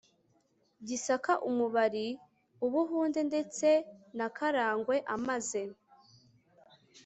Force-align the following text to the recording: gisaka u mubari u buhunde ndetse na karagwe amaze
gisaka 0.87 1.31
u 1.47 1.49
mubari 1.57 2.07
u 2.65 2.67
buhunde 2.73 3.19
ndetse 3.29 3.67
na 4.17 4.27
karagwe 4.35 4.95
amaze 5.15 5.61